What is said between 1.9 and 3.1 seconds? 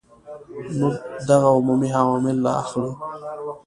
عوامل را اخلو.